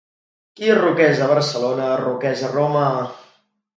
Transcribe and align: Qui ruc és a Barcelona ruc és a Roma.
Qui 0.59 0.71
ruc 0.77 1.01
és 1.09 1.21
a 1.25 1.29
Barcelona 1.33 1.91
ruc 2.03 2.27
és 2.31 2.43
a 2.49 2.51
Roma. 2.59 2.87